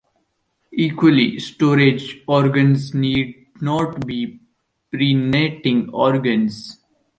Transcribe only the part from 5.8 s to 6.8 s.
organs.